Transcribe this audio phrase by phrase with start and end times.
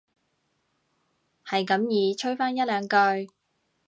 [1.45, 3.31] 係咁依吹返一兩句